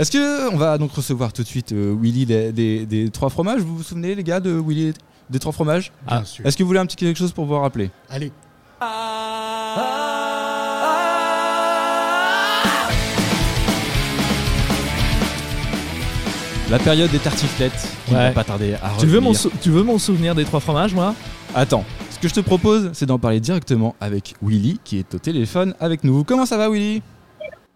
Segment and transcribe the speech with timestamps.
[0.00, 3.28] Est-ce que on va donc recevoir tout de suite euh, Willy des, des- des trois
[3.28, 3.60] fromages?
[3.60, 4.94] Vous vous souvenez les gars de Willy
[5.28, 5.92] des trois fromages?
[6.08, 6.46] Bien sûr.
[6.46, 7.90] Est-ce que vous voulez un petit quelque chose pour vous rappeler?
[8.08, 8.32] Allez.
[16.70, 18.28] La période des tartiflettes qui Ouais.
[18.28, 20.94] va pas tarder à Tu veux, mon sou- tu veux mon souvenir des trois fromages,
[20.94, 21.14] moi?
[21.54, 25.18] Attends, ce que je te propose, c'est d'en parler directement avec Willy qui est au
[25.18, 26.22] téléphone avec nous.
[26.22, 27.02] Comment ça va Willy?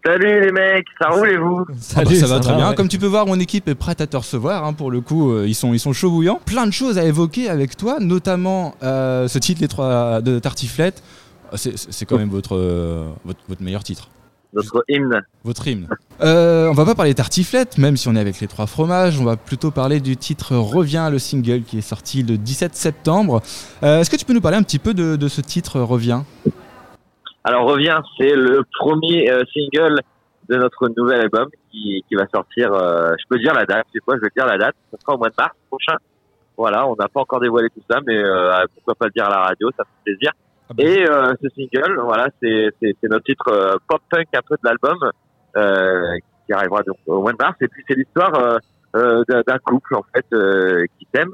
[0.05, 2.69] Salut les mecs, ça roule et vous Ah bah, Salut, ça va très bien.
[2.69, 2.75] ouais.
[2.75, 4.63] Comme tu peux voir, mon équipe est prête à te recevoir.
[4.63, 6.39] hein, pour le coup, euh, ils sont ils sont chauds bouillants.
[6.45, 11.01] Plein de choses à évoquer avec toi, notamment euh, ce titre les trois de tartiflettes.
[11.55, 14.09] C'est c'est quand même votre, euh, votre votre meilleur titre.
[14.53, 15.21] Notre hymne.
[15.43, 15.87] Votre hymne.
[16.21, 19.19] Euh, on va pas parler tartiflette, même si on est avec les trois fromages.
[19.19, 23.41] On va plutôt parler du titre Reviens, le single qui est sorti le 17 septembre.
[23.83, 26.25] Euh, Est-ce que tu peux nous parler un petit peu de, de ce titre Reviens?
[27.47, 29.99] Alors Reviens, c'est le premier euh, single
[30.49, 32.73] de notre nouvel album qui, qui va sortir.
[32.73, 34.15] euh, je peux dire la date, c'est quoi?
[34.17, 34.73] Je vais dire la date.
[34.91, 35.95] Ce sera au mois de mars prochain.
[36.57, 39.29] Voilà, on n'a pas encore dévoilé tout ça, mais euh, pourquoi pas le dire à
[39.29, 40.31] la radio, ça fait plaisir.
[40.69, 40.83] Ah bah.
[40.83, 42.71] Et euh, ce single, voilà, c'est
[43.03, 44.97] notre titre euh, pop punk un peu de l'album
[45.55, 47.55] euh, qui arrivera donc au mois de mars.
[47.61, 48.57] Et puis c'est l'histoire euh,
[48.95, 51.29] euh, d'un couple en fait euh, qui s'aime,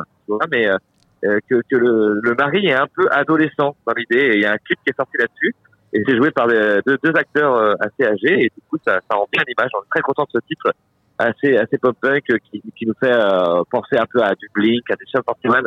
[0.52, 0.75] mais euh,
[1.23, 4.31] euh, que, que le, le mari est un peu adolescent dans l'idée.
[4.34, 5.56] Il y a un clip qui est sorti là-dessus.
[6.02, 8.46] Et c'est joué par deux, deux acteurs euh, assez âgés.
[8.46, 9.70] Et du coup, ça, ça rend bien l'image.
[9.78, 10.74] On est très content de ce titre
[11.20, 14.90] assez, assez pop-punk euh, qui, qui nous fait euh, penser un peu à du Blink,
[14.90, 15.62] à des 41,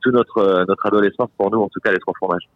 [0.00, 2.48] tout notre, notre adolescence pour nous, en tout cas les trois fromages.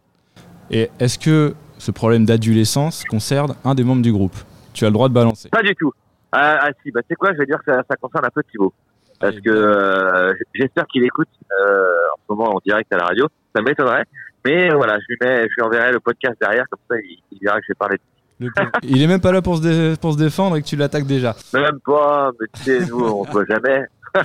[0.70, 4.36] Et est-ce que ce problème d'adolescence concerne un des membres du groupe?
[4.72, 5.50] Tu as le droit de balancer.
[5.50, 5.92] Pas du tout.
[6.32, 8.42] Ah, ah si, bah c'est quoi Je vais dire que ça, ça concerne un peu
[8.50, 8.72] Thibaut.
[9.20, 11.28] Parce Allez, que euh, j'espère qu'il écoute
[11.60, 13.26] euh, en ce moment en direct à la radio.
[13.54, 14.04] Ça m'étonnerait.
[14.48, 17.38] Mais voilà, je lui mets, je lui enverrai le podcast derrière, comme ça il, il
[17.42, 17.96] verra que j'ai parlé.
[18.38, 18.70] Pauvre.
[18.84, 21.06] Il est même pas là pour se, dé- pour se défendre et que tu l'attaques
[21.06, 21.34] déjà.
[21.52, 23.82] Même pas, mais tu sais, nous on se voit jamais.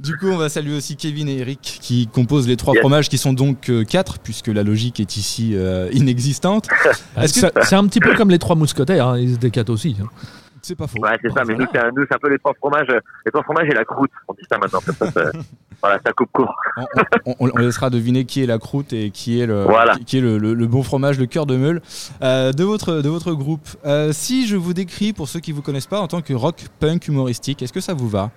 [0.00, 2.80] Du coup, on va saluer aussi Kevin et Eric qui composent les trois Yes.
[2.80, 6.66] fromages qui sont donc euh, quatre puisque la logique est ici euh, inexistante.
[7.14, 9.96] Que- C'est un petit peu comme les trois mousquetaires, hein, ils étaient quatre aussi.
[10.02, 10.06] hein.
[10.62, 10.98] C'est pas faux.
[11.00, 12.88] Ouais, c'est ça, mais nous c'est un, peu les trois fromages,
[13.24, 14.10] les trois fromages et la croûte.
[14.26, 15.30] On dit ça maintenant, comme ça, ça-
[15.82, 16.54] voilà, ça coupe court.
[17.26, 19.94] On, on- on laissera deviner qui est la croûte et qui est le, Voilà.
[19.96, 21.80] qui, qui est le, le- le bon fromage, le cœur de meule
[22.22, 23.66] euh, de, votre, de votre groupe.
[23.84, 26.64] Euh, si je vous décris, pour ceux qui vous connaissent pas, en tant que rock
[26.80, 28.30] punk humoristique, est-ce que ça vous va?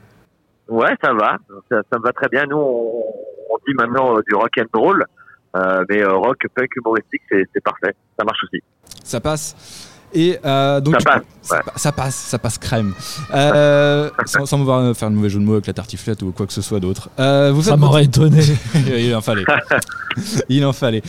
[0.68, 1.38] Ouais, ça va,
[1.70, 2.46] ça, ça me va très bien.
[2.46, 3.04] Nous, on,
[3.52, 5.06] on dit maintenant euh, du rock and roll,
[5.90, 7.96] mais rock, punk, humoristique, c'est parfait.
[8.18, 8.62] Ça marche aussi.
[9.04, 9.96] Ça passe.
[10.14, 11.62] Et euh, donc Ça passe, coup, ça, ouais.
[11.76, 12.94] ça passe, ça passe crème.
[13.34, 16.48] Euh, sans, sans vouloir faire un mauvais jeu de mots avec la tartiflette ou quoi
[16.48, 17.10] que ce soit d'autre.
[17.20, 18.42] Euh, vous Ça faites m'aurait étonné.
[18.98, 19.44] Il en fallait.
[20.50, 21.02] Il en fallait.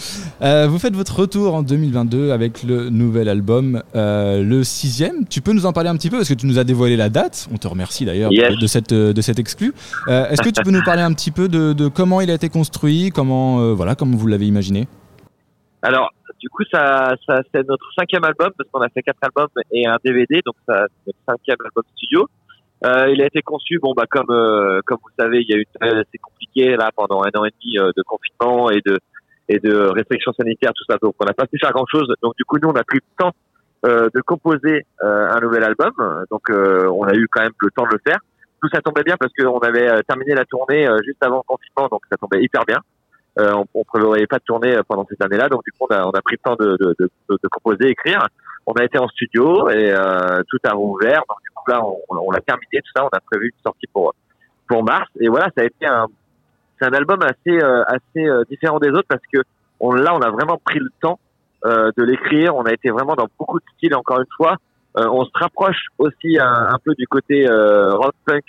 [0.42, 5.26] Euh, vous faites votre retour en 2022 avec le nouvel album, euh, le sixième.
[5.28, 7.08] Tu peux nous en parler un petit peu parce que tu nous as dévoilé la
[7.08, 7.48] date.
[7.52, 8.58] On te remercie d'ailleurs Yes.
[8.58, 9.72] de, cette euh, de cet exclu.
[10.08, 12.34] Euh, Est-ce que tu peux nous parler un petit peu de, de comment il a
[12.34, 14.86] été construit, comment euh, voilà, comment vous l'avez imaginé?
[15.82, 16.10] Alors,
[16.40, 19.86] du coup, ça, ça c'est notre cinquième album parce qu'on a fait quatre albums et
[19.86, 22.26] un DVD, donc ça, c'est notre cinquième album studio.
[22.84, 25.56] Euh, il a été conçu, bon bah comme euh, comme vous savez, il y a
[25.58, 26.18] eu une période assez
[26.76, 28.98] là pendant un an et demi euh, de confinement et de
[29.48, 30.96] et de restrictions sanitaires, tout ça.
[31.02, 32.12] Donc on n'a pas pu faire grand chose.
[32.22, 33.32] Donc du coup, nous on a pris le temps
[33.86, 35.92] euh, de composer euh, un nouvel album.
[36.30, 38.18] Donc euh, on a eu quand même le temps de le faire.
[38.60, 42.02] Tout ça tombait bien parce qu'on avait terminé la tournée juste avant le confinement, donc
[42.10, 42.78] ça tombait hyper bien.
[43.38, 45.94] Euh, on, on prévoyait pas de tourner euh, pendant cette année-là, donc du coup on
[45.94, 48.26] a, on a pris le temps de, de, de, de, composer, écrire.
[48.66, 51.22] On a été en studio et euh, tout a rouvert.
[51.28, 53.04] Donc du coup là on, l'a terminé tout ça.
[53.04, 54.14] On a prévu une sortie pour
[54.66, 56.06] pour mars et voilà ça a été un
[56.80, 59.40] c'est un album assez euh, assez euh, différent des autres parce que
[59.80, 61.18] on là on a vraiment pris le temps
[61.64, 62.56] euh, de l'écrire.
[62.56, 64.56] On a été vraiment dans beaucoup de styles encore une fois.
[64.96, 68.42] On se rapproche aussi un, peu du côté rock punk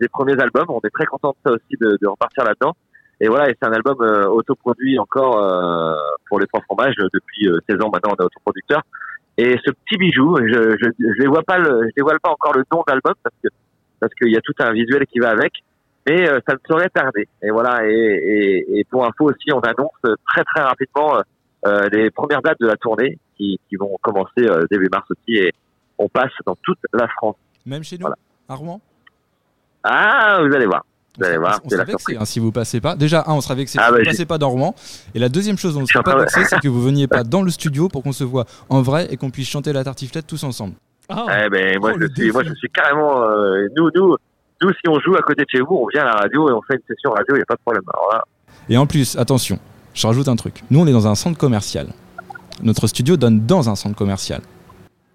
[0.00, 0.64] des premiers albums.
[0.70, 2.74] On est très content de ça aussi de, de repartir là-dedans.
[3.20, 5.94] Et voilà, et c'est un album euh, autoproduit encore euh,
[6.28, 8.82] pour les trois fromages depuis euh, 16 ans maintenant on est autoproducteur.
[9.36, 12.54] Et ce petit bijou, je je, je les vois pas le, je dévoile pas encore
[12.54, 13.48] le nom d'album parce que
[14.00, 15.52] parce qu'il y a tout un visuel qui va avec,
[16.08, 17.28] mais euh, ça ne saurait tarder.
[17.42, 19.92] Et voilà, et, et, et pour info aussi, on annonce
[20.26, 21.20] très très rapidement euh,
[21.66, 25.36] euh, les premières dates de la tournée qui, qui vont commencer euh, début mars aussi
[25.36, 25.52] et
[25.98, 27.36] on passe dans toute la France.
[27.66, 28.16] Même chez nous, Voilà.
[28.48, 28.80] à Rouen?
[29.84, 30.84] Ah, vous allez voir.
[31.18, 32.94] Vous allez On voir, sera- on vexé hein, si vous passez pas.
[32.96, 34.74] Déjà, un, on sera vexé Ah si bah, vous passez pas dans Rouen.
[35.14, 36.82] Et la deuxième chose, on ne Je suis sera en pas vexé, c'est que vous
[36.82, 39.72] veniez pas dans le studio pour qu'on se voit en vrai et qu'on puisse chanter
[39.72, 40.74] la tartiflette tous ensemble.
[41.08, 42.54] Ah, Eh ben, moi, Oh, je suis, moi, défi.
[42.54, 44.16] je suis carrément, euh, nous, nous,
[44.62, 46.52] nous, si on joue à côté de chez vous, on vient à la radio et
[46.52, 47.82] on fait une session radio, il n'y a pas de problème.
[47.92, 48.22] Alors là,
[48.68, 49.58] Et en plus, attention,
[49.94, 50.62] je rajoute un truc.
[50.70, 51.88] Nous, on est dans un centre commercial.
[52.62, 54.42] Notre studio donne dans un centre commercial.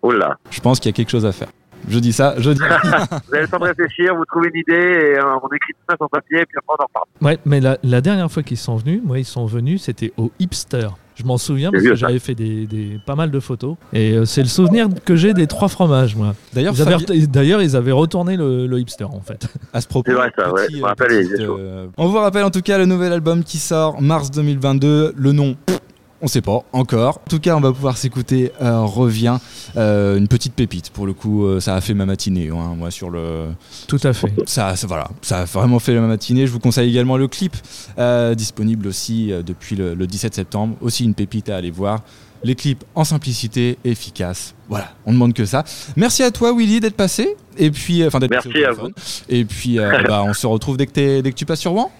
[0.01, 0.36] oh là.
[0.50, 1.48] Je pense qu'il y a quelque chose à faire.
[1.89, 2.59] Je dis ça, je dis.
[3.27, 5.85] vous avez le temps de réfléchir, vous trouvez une idée et euh, on écrit tout
[5.89, 7.05] ça sur papier et puis après on en reparle.
[7.21, 10.31] Ouais, mais la, la dernière fois qu'ils sont venus, moi, ils sont venus, c'était au
[10.39, 10.87] Hipster.
[11.15, 13.77] Je m'en souviens parce que j'avais fait des, des- pas mal de photos.
[13.93, 16.35] Et euh, c'est le souvenir que j'ai des trois fromages, moi.
[16.53, 19.47] D'ailleurs, Ils avaient D'ailleurs, ils avaient retourné le, le hipster, en fait.
[19.71, 20.11] à ce propos.
[20.11, 20.65] C'est vrai, ça, ouais,
[20.97, 21.57] petite, des choses.
[21.61, 25.13] euh, on vous rappelle en tout cas le nouvel album qui sort mars 2022.
[25.15, 25.75] Le nom, pff,
[26.21, 27.19] on sait pas encore.
[27.25, 29.38] En tout cas, on va pouvoir s'écouter euh, Revient,
[29.77, 30.89] euh, une petite pépite.
[30.89, 33.47] Pour le coup, euh, ça a fait ma matinée, hein, moi sur le.
[33.88, 34.33] Tout à fait.
[34.45, 36.47] Ça, ça- voilà, ça a vraiment fait ma matinée.
[36.47, 37.56] Je vous conseille également le clip,
[37.97, 40.75] euh, disponible aussi euh, depuis le, le 17 septembre.
[40.81, 42.01] Aussi une pépite à aller voir.
[42.44, 44.53] Les clips en simplicité, efficace.
[44.69, 45.63] Voilà, on demande que ça.
[45.95, 47.35] Merci à toi, Willy, d'être passé.
[47.57, 48.94] Et puis, euh, enfin, d'être Merci passé au à téléphone.
[49.29, 51.91] Et puis, euh, bah, on se retrouve dès que, dès que tu passes sur Rouen.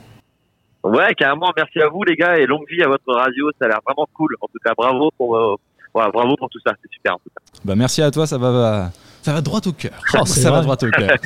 [0.85, 3.69] Ouais, carrément, merci à vous les gars et longue vie à votre radio, ça a
[3.69, 4.35] l'air vraiment cool.
[4.39, 5.55] En tout cas, bravo pour, euh,
[5.91, 7.59] voilà, bravo pour tout ça, c'est super en tout cas.
[7.65, 8.91] Bah merci à toi, ça va,
[9.23, 9.93] ça va droit au cœur.
[10.13, 11.17] Oh, c'est ça va droit au cœur.